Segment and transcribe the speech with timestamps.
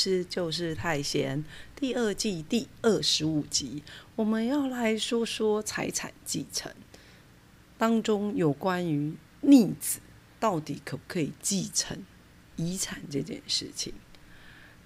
[0.00, 1.44] 师就是太闲，
[1.76, 3.82] 第二季第二十五集，
[4.16, 6.72] 我们要来说说财产继承
[7.76, 10.00] 当中有关于逆子
[10.38, 12.02] 到底可不可以继承
[12.56, 13.92] 遗产这件事情。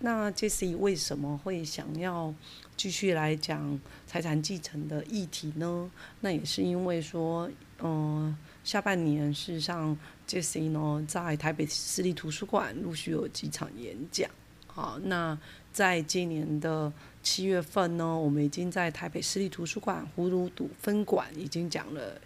[0.01, 2.35] 那 Jesse 为什么会想要
[2.77, 5.89] 继续来讲财产继承的议题呢？
[6.21, 9.97] 那也是因为说，嗯，下半年事实上
[10.27, 14.29] Jesse 呢在台北私立图书馆陆续有几场演讲。
[14.75, 15.39] 好，那
[15.73, 22.21] 在今年的七月份呢，我们已经在台北市立图书馆葫芦堵分馆已经讲了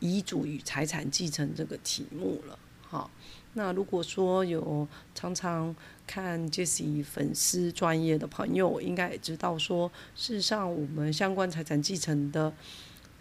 [0.00, 2.58] 遗嘱与财产继承这个题目了。
[2.80, 3.08] 好，
[3.54, 5.72] 那如果说有常常
[6.04, 12.52] 看杰西粉丝专业的朋友，应该也知道说，事实上我们相关财产继承的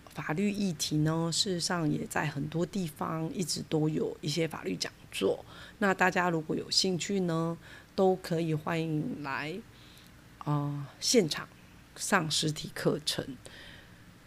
[0.10, 5.46] 法律议题呢，事实上也在很多地方一直都有一些法律讲座。
[5.78, 7.56] 那大家如果有兴趣呢？
[7.96, 9.60] 都可以欢迎来
[10.40, 11.48] 啊现场
[11.96, 13.26] 上实体课程。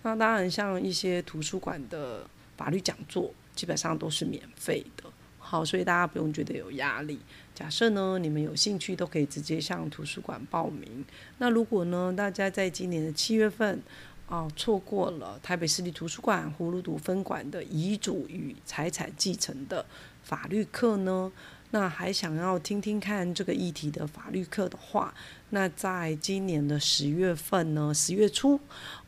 [0.03, 5.05] 那当然，像一些图书馆的法律讲座，基本上都是免费的。
[5.39, 7.19] 好，所以大家不用觉得有压力。
[7.55, 11.05] 假设呢，你们有兴趣，都可以直接向图书馆报名。
[11.39, 13.83] 那如果呢，大家在今年的七月份
[14.27, 19.85] 啊错过了台北市立图书馆葫芦堵分馆的遗嘱与财产继承的
[20.23, 21.31] 法律课呢？
[21.75, 25.13] 那还想要听听看这个议题的法律课的话，
[25.51, 28.61] 那在今年的十月份呢，十月初，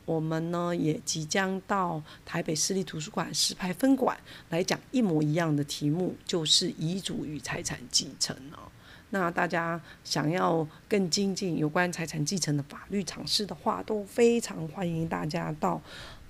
[0.03, 4.17] 我们呢也即将到台北市立图书馆石牌分馆
[4.49, 8.59] 来讲一模一样的题目，就是遗嘱与财产继承哦。
[9.11, 15.81] 那大家想要更精进有关财产继承的法律常识的话，都非常欢迎大家到。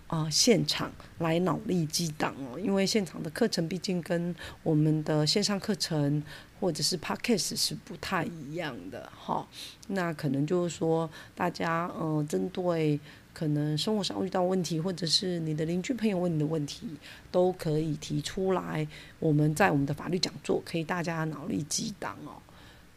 [0.07, 6.23] 啊，现场来脑力激荡哦，因为现场的课程毕竟跟我们的线上课程
[6.59, 9.45] 或者是 podcast 是不太一样的哈。
[9.87, 12.97] 那可能就是说，大家呃，针对
[13.33, 16.87] 可能生活上遇到问题，或者是你的邻居朋友问你的问题，
[17.29, 18.87] 都可以提出来。
[19.19, 22.41] 我们在我们的法律讲座，可以大家脑力激荡哦。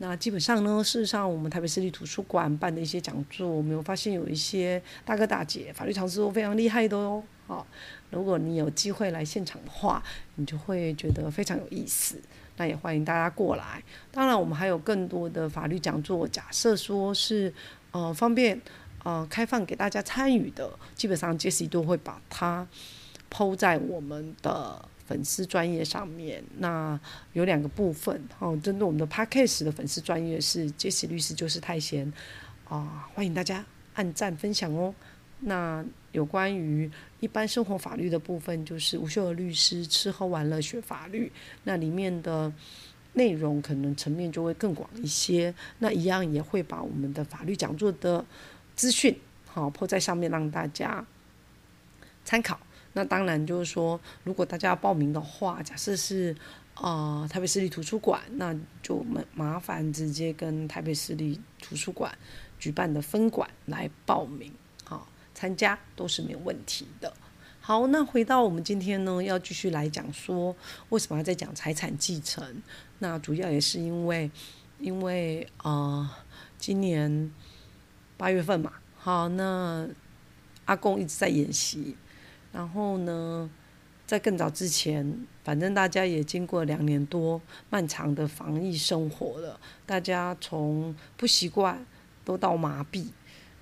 [0.03, 7.23] 那基本上呢，事实上，我们台北市立图书馆办的一些讲座，我们有发现有一些大哥大姐法律常识都非常厉害的哦。
[7.47, 7.67] 好，
[8.09, 10.03] 如果你有机会来现场的话，
[10.37, 12.19] 你就会觉得非常有意思。
[12.57, 13.83] 那也欢迎大家过来。
[14.11, 17.53] 当然，我们还有更多的法律讲座，假设说是
[17.91, 18.59] 呃方便
[19.05, 22.67] 呃开放给大家参与的，基本上 Jesse 都会把它
[23.29, 24.83] 抛在我们的。
[25.11, 26.99] 粉丝专业上面，那
[27.33, 28.57] 有两个部分哦。
[28.63, 32.11] 针对我们的 Podcast 的粉丝专业是杰西律师就是泰贤
[32.69, 34.95] 啊，欢迎大家按赞分享哦。
[35.41, 36.89] 那有关于
[37.19, 41.33] 一般生活法律的部分，就是吴秀娥律师吃喝玩乐学法律，
[41.65, 42.53] 那里面的
[43.15, 45.53] 内容可能层面就会更广一些。
[45.81, 48.25] 那一样也会把我们的法律讲座的
[48.77, 51.05] 资讯好铺在上面，让大家
[52.25, 52.61] 参考。
[52.93, 56.35] 那当然就是说，如果大家要报名的话，假设是
[56.75, 58.53] 呃台北市立图书馆，那
[58.83, 62.13] 就麻麻烦直接跟台北市立图书馆
[62.59, 64.53] 举办的分馆来报名，
[64.85, 67.13] 好参加都是没有问题的。
[67.61, 70.57] 好，那回到我们今天呢，要继续来讲说，
[70.89, 72.63] 为什么要在讲财产继承？
[72.99, 74.29] 那主要也是因为，
[74.81, 76.11] 因为呃
[76.59, 77.31] 今年
[78.17, 79.89] 八月份嘛，好，那
[80.65, 81.97] 阿公一直在演习。
[82.53, 83.49] 然后呢，
[84.07, 87.41] 在更早之前，反正大家也经过两年多
[87.71, 91.87] 漫长的防疫生活了，大家从不习惯
[92.25, 93.07] 都到麻痹，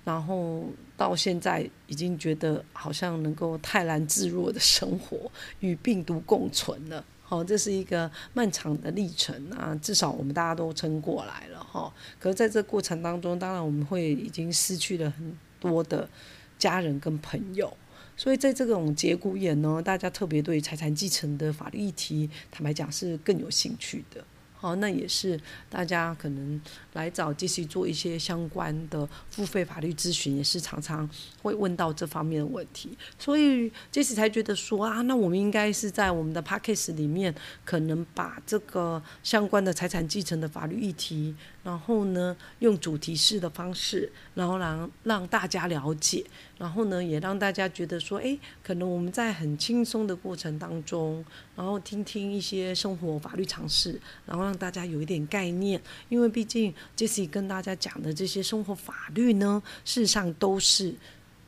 [0.03, 0.65] 然后
[0.97, 5.31] 到现在已经觉得好像能够泰然自若的生活，
[5.61, 7.05] 与病毒共存了。
[7.21, 11.93] 好，这是一个漫长的历程啊，至少我们大家都撑过来了哈。
[12.19, 16.09] 可是在这过程当中，当然我们会已经失去了很多的
[16.57, 17.71] 家人跟朋友。
[18.19, 24.21] 所以在这种节骨眼呢，大家特别对财产继承的法律议题，坦白讲是更有兴趣的。
[24.57, 25.39] 好，那也是
[25.69, 26.61] 大家可能
[26.91, 31.09] 来找杰西做一些相关的付费法律咨询，也是常常
[31.41, 37.33] 会问到这方面的问题，所以杰西才觉得说啊，那我们应该是在我们的 p a c k a g e 里面，
[37.63, 41.33] 可能把这个相关的财产继承的法律议题，
[41.63, 46.25] 然后呢，用主题式的方式，然后让让大家了解，
[46.59, 51.23] 然后呢，也让大家觉得说，哎，可能我们在很轻松的过程当中，
[51.55, 54.49] 然后听听一些生活法律常识，然后。
[54.49, 60.95] 让大家有一点概念，因为毕竟 Jesse 跟大家讲的这些生活法律呢，事实上都是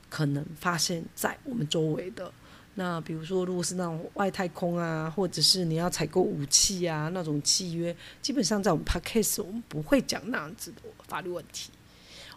[0.08, 2.32] 可能发生在我们周围的。
[2.76, 11.72] 那比如说，如果是那种外太空啊，或者是你要采购武器啊那种契约，基本上在我们 Podcast 我们不会讲那样子的法律问题。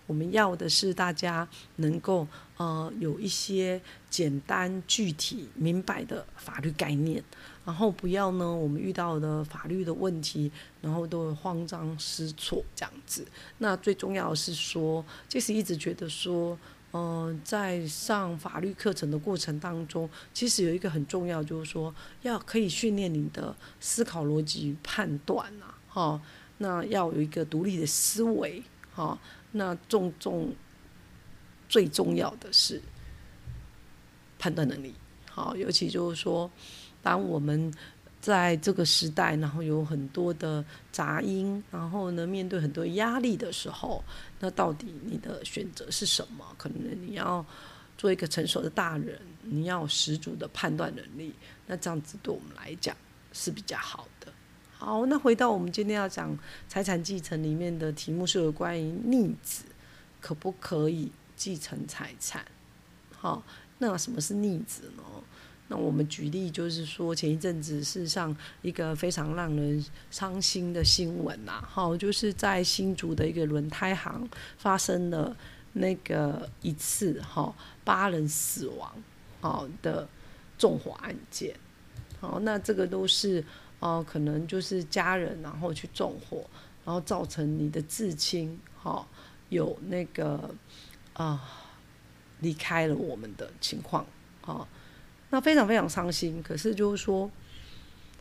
[0.07, 1.47] 我们要的是大家
[1.77, 7.23] 能够呃有一些简单、具体、明白的法律概念。
[7.65, 10.53] 然后不要呢，我们遇到的法律的问题，
[10.83, 13.27] 然后都会慌张失措这样子。
[13.57, 16.59] 那最重要的是说，就是一直觉得说，
[16.93, 26.23] 嗯，在上法律课程的过程当中，其实有一个很重要，就是说要可以训练你的思考逻辑判断啊，哈，
[26.59, 28.63] 那要有一个独立的思维，
[28.93, 29.19] 哈，
[29.53, 30.53] 那重重
[31.75, 32.81] 最重要的是
[34.39, 34.95] 判断能力，
[35.29, 36.49] 好，尤其就是说。
[37.03, 37.75] 当我们
[38.21, 44.03] 在这个时代，然后有很多的杂音，然后呢，面对很多压力的时候，
[44.39, 46.45] 那到底你的选择是什么？
[46.57, 47.45] 可能你要
[47.99, 51.35] 做一个成熟的大人，你要十足的判断能力，
[51.67, 52.97] 那这样子对我们来讲
[53.33, 54.33] 是比较好的。
[54.79, 56.39] 好，那回到我们今天要讲
[56.69, 59.65] 财产继承里面的题目，是有关于逆子
[60.21, 62.45] 可不可以继承财产？
[63.11, 63.43] 好，
[63.79, 65.03] 那什么是逆子呢？
[65.69, 74.29] 那我们举例，就是说前一阵子事实上一个非常让人伤心的新闻呐，好，就是在新竹的一个轮胎行
[74.59, 75.35] 发生了
[75.73, 78.93] 那个一次哈八人死亡
[79.41, 80.07] 好的
[80.59, 81.57] 纵火案件，
[82.21, 83.43] 好，那这个都是
[83.81, 86.45] 哦可能就是家人然后去纵火，
[86.85, 89.09] 然后造成你的至亲哈
[89.49, 90.55] 有那个
[91.15, 91.43] 啊
[92.41, 94.07] 离开了我们的情况
[94.43, 94.69] 啊。
[95.31, 97.29] 那非常非常伤心，可是就是说，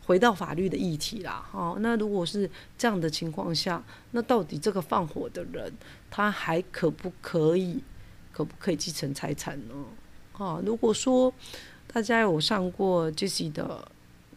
[0.06, 5.72] 回到法律的议题啦，哈，那如果是这样的情况下，那到底这个放火的人
[6.10, 7.84] 他还可不可以，
[8.31, 9.75] 可不可以继承财产呢？
[10.34, 11.31] 啊，如果说
[11.86, 13.88] 大家有上过这些的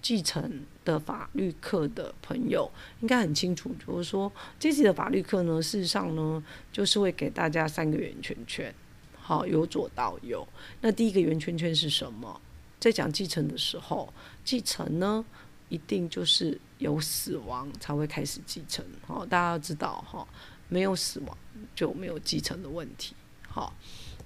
[0.03, 6.43] 继承的法律课的朋友，应该很清楚，就是说 Jesse 的法律课呢，事实上呢，
[6.73, 8.73] 就是会给大家三个圆圈圈，
[9.19, 10.47] 好，由左到右。
[10.81, 12.41] 那第一个圆圈圈是什么？
[12.79, 14.13] 在讲继承的时候，
[14.45, 15.25] 继承呢，
[15.69, 18.85] 一定就是有死亡才会开始继承。
[19.07, 20.27] 好，大家要知道哈，
[20.69, 21.37] 没有死亡
[21.75, 23.17] 就没有继承的问题。
[23.49, 23.75] 好，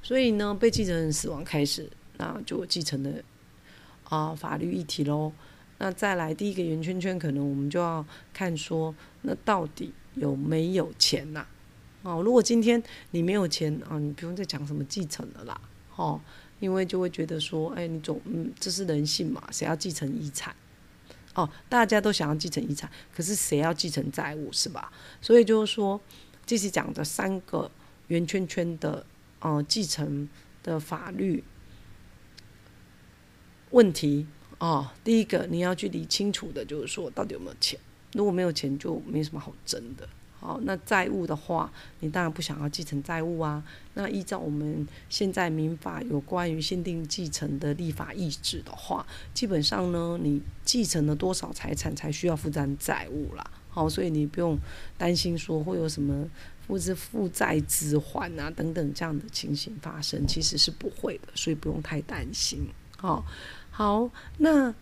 [0.02, 3.24] 所以呢，被继承人死亡开始，那就继承的
[4.04, 5.32] 啊法律议题喽。
[5.80, 11.44] 那再来第一个圆圈圈，可能我们就要看说，那到底有没有钱呐？
[12.04, 12.80] 哦，如果今天
[13.10, 15.60] 你没有钱啊，你不用再讲什么继承了啦。
[15.96, 16.20] 哦。
[16.60, 20.54] 因为就会觉得说，哎，你总嗯，这是人性嘛，谁要继承遗产？
[21.32, 24.92] 哦，大家都想要继承遗产，可是谁要继承债务是吧？
[25.22, 25.98] 所以就是说，
[26.44, 27.70] 这是讲的三个
[28.08, 29.06] 圆圈圈的，
[29.38, 30.28] 呃，继承
[30.62, 31.42] 的法律
[33.70, 34.26] 问题
[34.60, 34.88] 哦。
[35.02, 37.76] 第一个你要去理清楚的就是说，到底有没有钱？
[38.12, 40.08] 如果没有钱，就没什么好争的。
[40.38, 43.62] 好，那债务的话，你当然不想要继承债务啊。
[43.92, 53.50] 那依照我们现在民法有关于限定继承的立法意志的话，基本上呢，你继承了多少财产才需要负担债务啦。
[53.68, 54.58] 好，所以你不用
[54.96, 56.26] 担心说会有什么
[56.66, 62.66] 负资负债之还啊等等这样的情形发生，其实是不会的，所以不用太担心。
[62.96, 63.24] 好，
[63.80, 64.74] 好，那。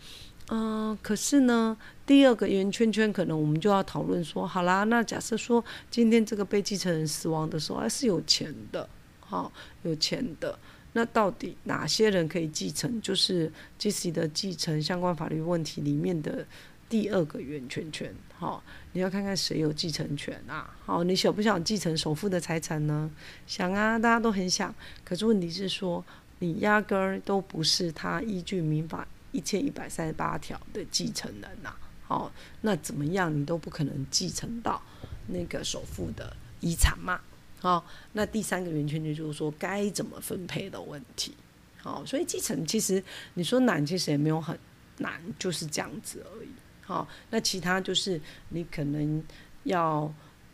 [0.50, 1.76] 嗯，可是呢，
[2.06, 8.88] 第二个圆圈圈可能我们就要讨论说，好啦，那假设说今天这个被继承人死亡的时候，还是有钱的，
[9.20, 9.52] 好，
[9.82, 10.58] 有钱的，
[10.94, 12.98] 那到底哪些人可以继承？
[13.02, 16.46] 就是继承的继承相关法律问题里面的
[16.88, 18.62] 第二个圆圈圈，好，
[18.94, 20.74] 你要看看谁有继承权啊？
[20.86, 23.10] 好，你想不想继承首富的财产呢？
[23.46, 24.74] 想啊，大家都很想，
[25.04, 26.02] 可是问题是说，
[26.38, 29.06] 你压根儿都不是他依据民法。
[29.30, 31.70] 一千一百三十八条的继承人呐，
[32.06, 34.80] 好，那怎么样你都不可能继承到
[35.26, 37.20] 那个首富的遗产嘛，
[37.60, 41.34] 好，那第三个圆圈圈就是说该怎么分配的问题，
[41.76, 43.04] 好，所以继承其实
[43.34, 44.58] 你说难，其实也没有很
[44.96, 46.48] 难，就是这样子而已，
[46.80, 48.18] 好，那其他就是
[48.48, 49.22] 你可能
[49.64, 50.10] 要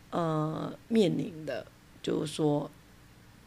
[0.09, 1.65] 呃面临的，
[2.03, 2.69] 就是说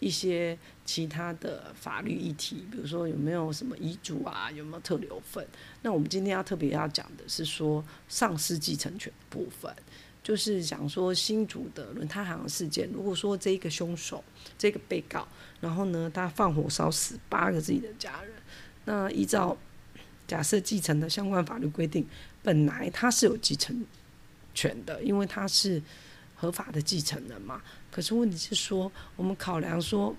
[0.00, 5.47] 一些其他的法律议题，比如说有没有什么遗嘱啊，有没有特留份？
[5.83, 9.75] 那我们今天要特别要讲的是说丧失继承权部分，
[10.23, 14.23] 就是讲说新竹的轮胎行事件，如果说这一个凶手
[14.57, 15.26] 这个被告，
[15.61, 18.33] 然后呢他放火烧死八个自己的家人，
[18.85, 19.57] 那依照
[20.26, 22.07] 假设继承的相关法律规定。
[22.40, 23.85] 本来他是有继承
[24.55, 25.83] 权的，因为他是
[26.38, 27.61] 合法的继承人嘛。
[27.90, 30.16] 可是问题是说，我们考量说，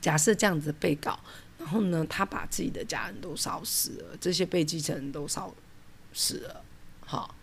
[0.00, 1.20] 假设这样子被告，
[1.58, 5.54] 然后呢，他把自己的家人都烧死了，这些被继承人都烧
[6.12, 6.64] 死了，
[7.04, 7.34] 好，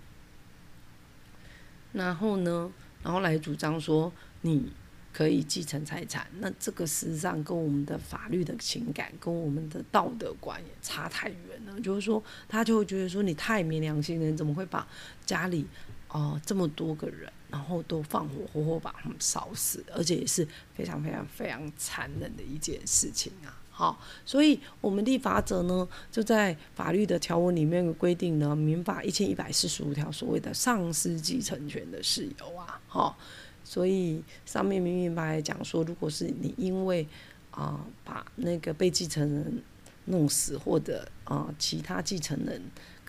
[1.93, 4.73] 然后呢，然后来主张说你。
[5.13, 11.79] 可以继承财产，那这个事实上跟我们的法律的情感、跟我们的道德观也差太远了。
[11.81, 14.87] 就是说，他就会觉得说，你太没良心了，你怎么会把
[15.23, 15.67] 家里
[16.13, 23.59] 哦这么多个人，然后都放火活活把他们烧死，而且也是非常非常非常残忍的一件事情啊！
[23.69, 33.17] 好，所以我们立法者呢，就在法律的条文里面规定呢，《民法》一千一百四十五条所谓的丧失继承权的事由啊，好。
[33.65, 37.07] 所以上面明明白白讲说，如果是你因为
[37.49, 39.63] 啊把那个被继承人
[40.05, 42.61] 弄死，或者啊其他继承人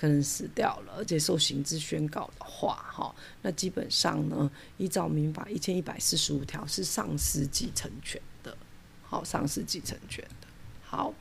[0.04, 8.56] 可能死掉了，而且受刑之宣告的话，哈，那基本上呢，依照民法一千一百四十五条是丧失继承权的，
[9.02, 10.46] 好，丧失继承权的。
[10.82, 11.14] 好，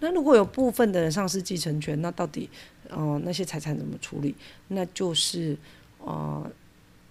[0.00, 2.50] 那如果有部分的人丧失继承权，那到底
[2.88, 4.34] 呃那些财产怎么处理？
[4.68, 5.56] 那就是
[5.98, 6.50] 呃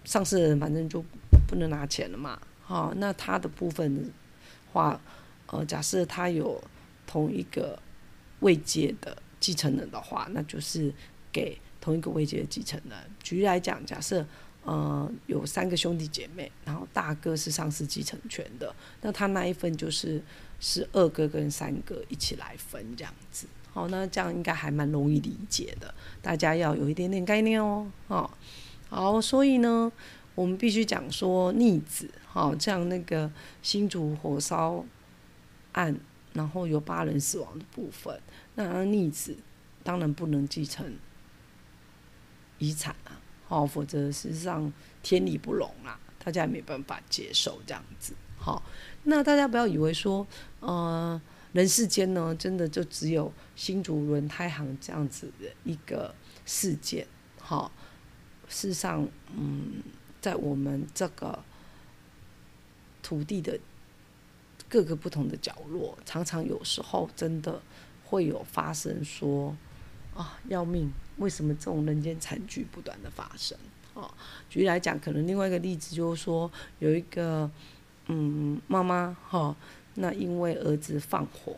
[0.04, 1.04] 丧失的人反正就。
[1.48, 2.40] 不能拿钱了嘛？
[2.62, 4.08] 好，那他的部分的
[4.72, 5.00] 话，
[5.48, 6.62] 呃，假设他有
[7.08, 7.76] 同一个
[8.38, 10.94] 未接的继承人的话，那就是
[11.32, 12.96] 给同一个未接的继承人。
[13.22, 14.24] 举例来讲，假设
[14.62, 20.22] 呃有三个兄弟姐妹，然后大哥是丧失继承权的，那他那一份就是
[20.60, 23.46] 是二哥跟三哥一起来分这样子。
[23.72, 27.90] 好，那这样应该还蛮容易理解的，大家要有一点点概念哦。
[28.06, 28.36] 好，
[28.88, 29.90] 好，所以呢。
[30.36, 33.30] 我们必须讲说逆子，好，像那个
[33.62, 34.82] 新竹火烧
[35.72, 35.94] 案，
[36.32, 38.18] 然后有八人死亡的部分，
[38.68, 39.36] 那逆子
[39.82, 40.96] 当然不能继承
[42.58, 48.62] 遗产啊，好，否则事实上天理不容啊，大家也没办法接受这样子，好，
[49.04, 50.26] 那大家不要以为说，
[50.60, 51.20] 呃，
[51.52, 56.14] 人世间呢，真的就只有新竹轮胎行这样子的一个
[56.44, 57.06] 事件，
[57.40, 57.72] 好，
[58.48, 59.82] 事实上，嗯。
[60.20, 61.42] 在我们这个
[63.02, 63.58] 土地的
[64.68, 67.62] 各个不同的角落，常常有时候真的
[68.10, 69.56] 会有发生说
[70.16, 70.90] 啊要命！
[71.18, 73.56] 为什么这种人间惨剧不断的发生？
[73.94, 74.12] 哦，
[74.48, 76.50] 举例来讲，可能另外一个例子就是说，
[76.80, 77.48] 有一个
[78.06, 79.54] 嗯妈妈哈，
[79.94, 81.56] 那因为儿子放火，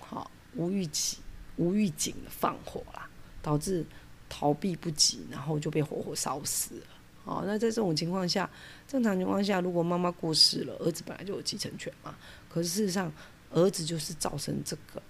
[0.00, 1.18] 好无预警
[1.56, 3.08] 无预警的放火啦，
[3.40, 3.86] 导致
[4.28, 6.86] 逃避不及，然后就被活活烧死了。
[7.24, 8.48] 哦，那在这种情况下，
[8.88, 12.14] 正常情况下，如果妈妈过世了，儿子本来就有继承权嘛。
[12.48, 13.12] 可是事实上，
[13.50, 15.00] 儿子就是造成这个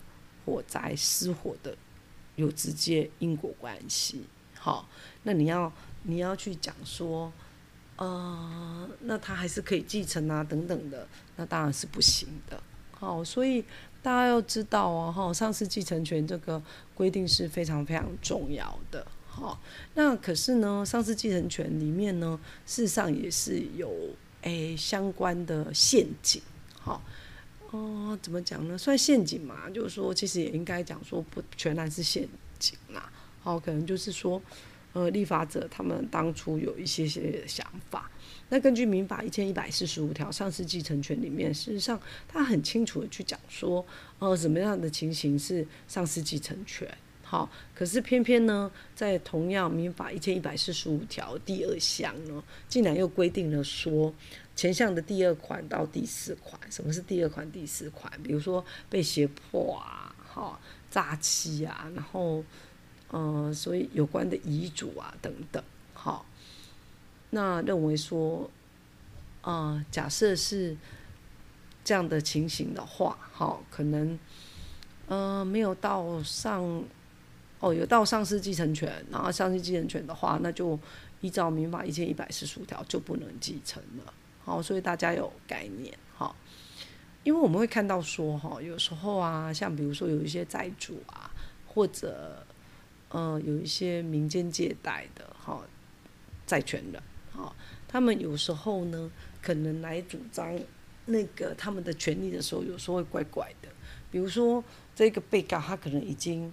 [0.51, 1.77] 火灾失火的
[2.35, 4.25] 有直接因果关系。
[4.55, 4.89] 好，
[5.23, 7.33] 那你要你要去讲说，
[7.97, 12.61] 呃，那他还是可以继承啊，等等的，那当然是不行的。
[12.91, 13.65] 好，所以
[14.03, 16.61] 大家要知道哦，哈，丧失继承权这个
[16.95, 19.07] 规定是非常非常重要的。
[19.27, 19.61] 好，
[19.95, 23.91] 那可是呢，丧失继承权里面呢，事实上也是有
[24.43, 26.43] 诶相关的陷阱。
[26.79, 27.03] 好，
[27.71, 28.77] 哦，怎么讲呢？
[28.77, 33.13] 算陷阱嘛，就是说，其实也应该讲说，不全然是陷阱啦。
[33.41, 34.43] 好，可能就是说，
[34.93, 38.11] 呃，立法者他们当初有一些些想法。
[38.49, 43.87] 那根据民法一千一百四十五条，丧失继承权里面，事实上他很清楚的去讲说，
[44.19, 46.93] 呃，什么样的情形是丧失继承权。
[47.23, 54.13] 好，可是偏偏呢，在同样民法一千一百四十五条第二项呢，竟然又规定了说，
[54.61, 58.13] 前项的第二款到第四款，什么是第二款、第四款？
[58.23, 62.45] 比如说被胁迫啊，哈，诈欺啊，然后，
[63.09, 65.65] 呃，所以有关的遗嘱啊等等，
[65.95, 66.27] 好，
[67.31, 68.51] 那认为说，
[69.41, 70.77] 啊，假设是
[71.83, 74.19] 这样的情形的话，好，可能，
[75.07, 76.85] 呃，没有到上。
[77.61, 80.79] 哦，有到丧失继承权，然后丧失继承权的话，那就
[81.23, 84.13] 依照民法一千一百四十五条就不能继承了。
[84.51, 86.35] 哦，所以大家有概念哈。
[87.23, 91.31] 因为我们会看到说哈，有时候啊，像比如说有一些债主啊，
[91.67, 92.47] 或者
[93.11, 95.61] 呃，有一些民间借贷的哈
[96.47, 97.03] 债权人，
[97.33, 97.55] 哈，
[97.87, 99.11] 他们有时候呢，
[99.43, 100.59] 可能来主张
[101.05, 103.69] 那个他们的权利的时候，有时候会怪怪的。
[104.11, 104.65] 比如说，
[104.95, 106.53] 这个被告他可能已经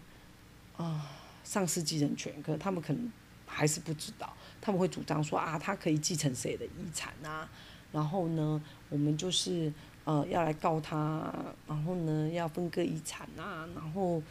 [0.75, 1.09] 啊
[1.43, 3.11] 丧失继承权，可他们可能
[3.45, 7.49] 还是不知道，他们会主张说啊，他可以继承谁的遗产啊？
[7.91, 9.71] 然后呢，我们就是
[10.05, 11.33] 呃要来告他，
[11.67, 14.21] 然后呢要分割遗产啊，然后。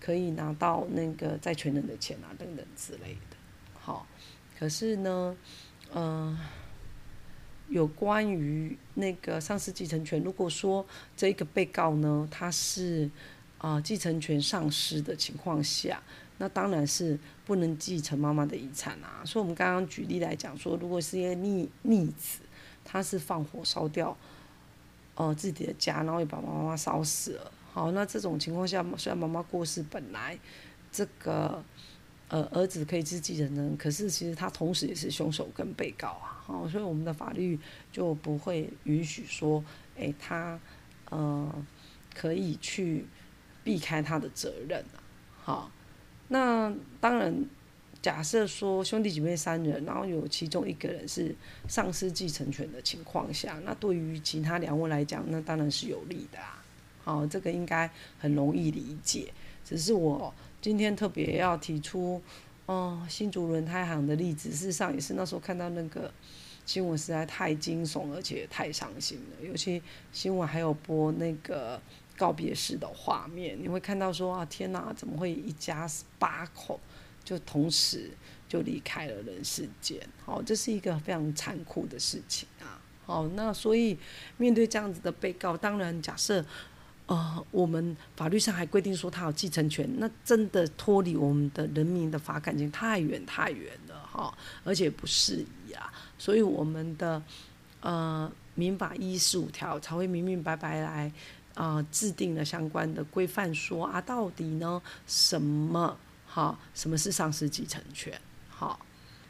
[0.00, 3.36] 可以拿到那个债权人的钱啊，等等之类的。
[3.80, 4.06] 好，
[4.58, 5.34] 可是呢，
[5.94, 6.38] 嗯，
[7.70, 10.84] 有关于那个丧失继承权，如果说
[11.16, 13.10] 这个被告呢，他是
[13.56, 16.02] 啊继承权丧失的情况下，
[16.36, 19.24] 那当然是不能继承妈妈的遗产啊。
[19.24, 22.40] 所以我们刚刚举例来讲说，如果是一个逆逆子，
[22.84, 24.16] 他是放火烧掉
[25.14, 27.50] 呃自己的家，然后也把妈妈烧死了。
[27.72, 30.38] 好，那这种情况下，虽然妈妈过世，本来
[30.92, 31.64] 这个
[32.28, 36.42] 呃儿子可以是继承人，可是其实他同时也是凶手跟被告啊。
[36.46, 37.58] 好，所以我们的法律
[37.90, 39.64] 就不会允许说，
[39.98, 40.60] 哎，他
[41.10, 41.50] 呃
[42.14, 43.06] 可以去
[43.64, 44.84] 避开他的责任。
[45.42, 45.70] 好，
[46.28, 47.44] 那当然，
[48.04, 51.34] 假设说兄弟姐妹三人，然后有其中一个人是
[51.66, 56.62] 丧失继承权的情况下，那对于其他两位来讲，那当然是有利的啊。
[57.02, 59.32] 好，这个应该很容易理解。
[59.64, 62.20] 只是我今天特别要提出，
[62.66, 66.12] 哦，新竹轮胎行的例子，事实上也是那时候看到那个
[66.66, 69.46] 新闻实在太惊悚，而且太伤心了。
[69.46, 69.82] 尤其
[70.12, 71.80] 新闻还有播那个
[72.18, 76.78] 告别式的画面，你会看到说啊，天哪，怎么会一家八口
[77.24, 78.10] 就同时
[78.48, 79.98] 就离开了人世间？
[80.24, 82.78] 好，这是一个非常残酷的事情啊。
[83.06, 83.98] 好，那所以
[84.36, 86.44] 面对这样子的被告，当然假设。
[87.06, 97.22] 呃，我们法律上还规定说他有继承权，那真的脱离我们的人民的法感情太远太远了哈，而且不适宜啊，所以我们的
[97.82, 101.12] 呃民法一十五条才会明明白白来
[101.52, 105.94] 啊制定了相关的规范，说啊到底呢什么
[106.34, 108.20] 好什么是丧失继承权？
[108.48, 108.84] 好，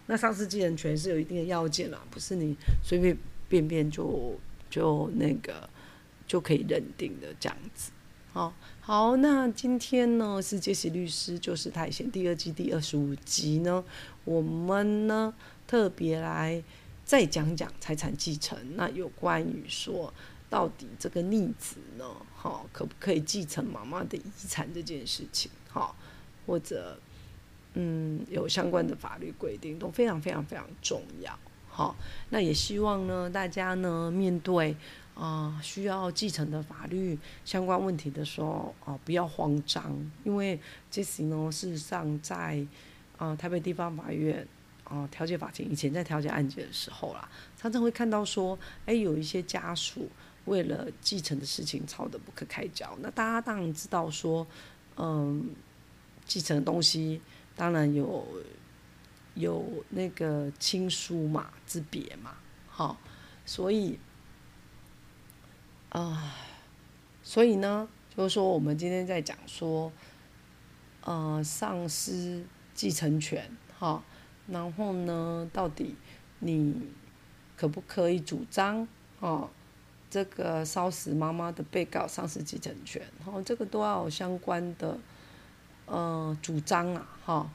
[0.06, 3.16] 那丧失继承权是有一定的要件啦，不是你随随
[3.49, 4.38] 便便就
[4.70, 5.69] 就那个。
[6.26, 7.93] 就可以认定的这样子，
[8.32, 13.84] 好，好，那今天呢是杰西律师就是太贤第二季第二十五集呢，
[14.25, 15.34] 我们呢
[15.67, 16.64] 特别来
[17.04, 20.12] 再讲讲财产继承，那有关于说
[20.49, 25.95] 到底这个逆子呢，好，可不可以继承妈妈的遗产这件事情，好，
[26.47, 26.99] 或者
[27.75, 31.97] 嗯有相关的法律规定都非常非常非常重要，好，
[32.30, 34.76] 那也希望呢大家呢面对。
[35.15, 40.59] 啊，需要继承的法律相关问题的时候，啊，不要慌张，因为
[40.91, 42.67] 这些呢，事实上在
[43.17, 44.45] 啊台北地方法院
[44.83, 50.09] 啊调解法庭以前在调解案件的时候啦，常常会看到说，哎，有一些家属
[50.47, 52.99] 为了继承的事情吵得不可开交。
[53.00, 54.45] 那大家当然知道说，
[54.97, 55.49] 嗯，
[56.26, 57.21] 继承的东西
[57.56, 58.26] 当然有
[59.34, 62.37] 有那个亲疏嘛之别嘛，
[62.69, 62.99] 好，
[63.45, 63.99] 所以。
[65.91, 66.34] 啊，
[67.23, 69.93] 所以呢，就是说，我们今天在讲说，
[71.02, 74.02] 呃，丧失继承权，哈，
[74.49, 75.95] 然后呢，到底
[76.41, 76.75] 你
[77.56, 78.89] 可不可以主张，
[79.21, 79.49] 哦，
[80.10, 84.99] 这个烧死妈妈的被告丧失继承权，然后，这个都要相关的，
[85.86, 87.50] 呃，主张啊，哈，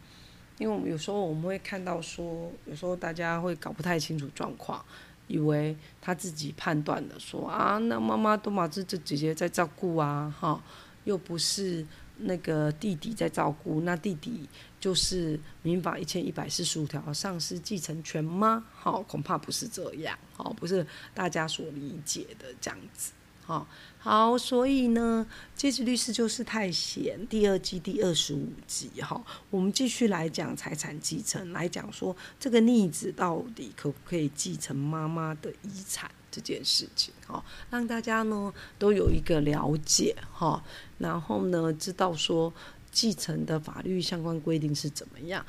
[0.57, 4.83] 因为我们有时候我们会看到说，有时候大家会搞不太清楚状况。
[5.31, 10.59] 以为他自己判断的，说啊，那妈妈都嘛这这姐姐在照顾啊，哈，
[11.03, 11.85] 又不是
[12.17, 18.65] 那个弟弟在照顾，那弟弟就是民法一千一百四十五条丧失继承权吗？
[18.73, 23.11] 好，恐怕不是这样，好，不是大家所理解的这样子。
[23.49, 23.65] 好，
[23.97, 27.25] 好，所以呢，阶级律师就是太闲。
[27.25, 40.63] 第二季第二十五集，哈，我们继续来讲财产继承，来讲说这个逆子到底可不可以继承妈妈的遗产这件事情，哈，让大家呢都有一个了解，哈，
[40.99, 42.53] 然后呢知道说
[42.91, 45.43] 继承的法律相关规定是怎么样。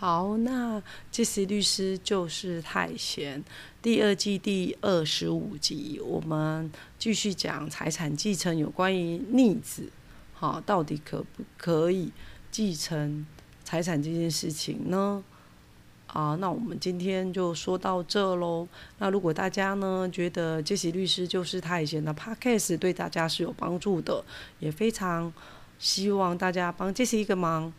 [0.00, 0.82] 好，那
[1.12, 3.44] 这些律师就是太闲。
[3.82, 9.92] 第二季第二十五集，我们继续讲财产继承，有关于逆子，
[10.32, 12.10] 好，到底可不可以
[12.50, 13.26] 继承
[13.62, 15.22] 财产这件事情呢？
[16.06, 18.66] 啊，那我们今天就说到这喽。
[19.00, 24.24] 那如果大家呢觉得这些律师就是太闲的 podcast 对大家是有帮助的，
[24.60, 25.30] 也非常
[25.78, 27.70] 希望大家帮这些一个忙。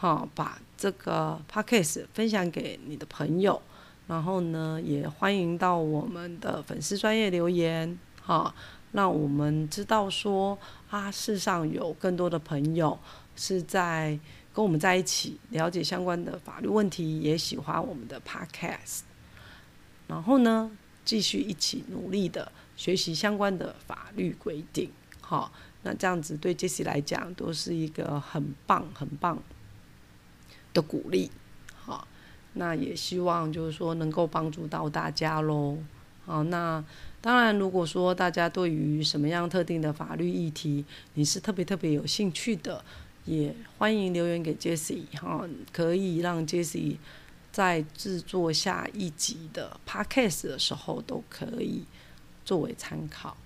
[0.00, 3.60] 哈，把这个 podcast 分享给你的朋友，
[4.06, 8.54] 然后呢，也欢迎到我们的粉丝专业留言，哈，
[8.92, 10.56] 让我们知道说
[10.88, 12.96] 啊，世上有更多的朋友
[13.34, 14.16] 是在
[14.54, 19.00] 跟我们在一起，了解相关的法律问题，也喜欢我们的 podcast，
[20.06, 20.70] 然后呢，
[21.04, 24.88] 继续一起努力的学习相关的法律规定，
[25.20, 25.50] 好。
[25.84, 29.40] 那这样子对杰西来讲都是一个很棒很棒
[30.78, 31.28] 的鼓励，
[31.74, 32.06] 好，
[32.52, 35.76] 那也希望就是说能够帮助到大家喽。
[36.24, 36.84] 好，那
[37.20, 42.84] 当然如果说大家对于什么样特定的法律议题你是特别特别有兴趣的，
[43.24, 47.00] 也欢迎留言给杰西哈，可以让杰西
[47.50, 51.82] 在制作下一集的 podcast 的时候都可以
[52.44, 53.36] 作为参考。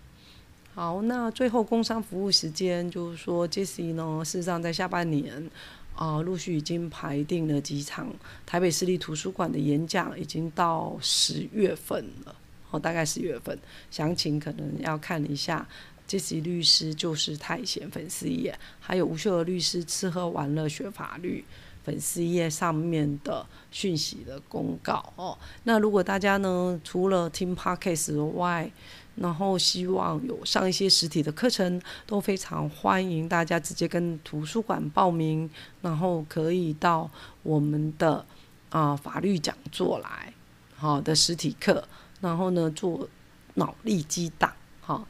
[0.75, 5.51] 好，那最后工商服务时间就是说，Jesse 呢，事实上在下半年
[5.95, 8.13] 啊，陆续已经排定了几场
[8.47, 12.35] 台北市立图书馆的演讲，已经到十月份了，
[12.71, 13.57] 哦，大概十月份，
[13.91, 15.67] 详情可能要看一下
[16.09, 21.45] Jesse 律师就是太闲粉丝页，还有吴秀娥律师吃喝玩乐学法律
[21.85, 25.37] 粉丝页上面的讯息的公告哦。
[25.65, 28.71] 那如果大家呢，除了听 Podcast 外，
[29.17, 35.49] 然后希望有上一些实体的课程，都非常欢迎大家直接跟图书馆报名，
[35.83, 37.11] 然后可以到
[37.43, 38.25] 我们的
[38.71, 40.33] 啊法律讲座来，
[40.77, 41.85] 好的实体课，
[42.23, 43.07] 然后呢做
[43.55, 45.07] 脑力激荡，好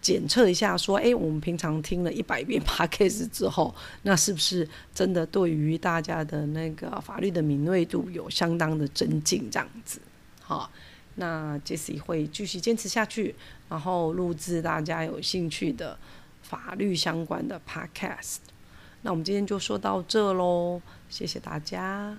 [0.00, 9.50] 检测一下说，哎，我们平常听了一百遍 podcast 之后，那是不是真的对于大家的那个法律的敏锐度有相当的增进？
[9.50, 10.00] 这样子，
[10.40, 10.70] 好。
[11.16, 13.34] 那 Jesse 会继续坚持下去，
[13.68, 15.98] 然后录制大家有兴趣的
[16.42, 18.38] 法律相关的 Podcast。
[19.02, 22.16] 那我们今天就说到这喽，谢谢大家。